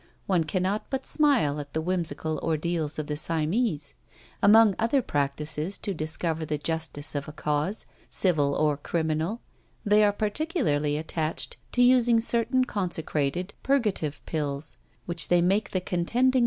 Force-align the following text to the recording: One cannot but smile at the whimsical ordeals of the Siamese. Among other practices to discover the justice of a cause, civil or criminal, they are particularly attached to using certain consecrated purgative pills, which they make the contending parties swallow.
One 0.25 0.45
cannot 0.45 0.87
but 0.89 1.05
smile 1.05 1.59
at 1.59 1.73
the 1.73 1.79
whimsical 1.81 2.39
ordeals 2.39 2.97
of 2.97 3.05
the 3.05 3.15
Siamese. 3.15 3.93
Among 4.41 4.73
other 4.79 4.99
practices 4.99 5.77
to 5.77 5.93
discover 5.93 6.43
the 6.43 6.57
justice 6.57 7.13
of 7.13 7.27
a 7.27 7.31
cause, 7.31 7.85
civil 8.09 8.55
or 8.55 8.77
criminal, 8.77 9.41
they 9.85 10.03
are 10.03 10.11
particularly 10.11 10.97
attached 10.97 11.57
to 11.73 11.83
using 11.83 12.19
certain 12.19 12.65
consecrated 12.65 13.53
purgative 13.61 14.25
pills, 14.25 14.77
which 15.05 15.27
they 15.27 15.39
make 15.39 15.69
the 15.69 15.79
contending 15.79 16.05
parties 16.07 16.33
swallow. 16.33 16.39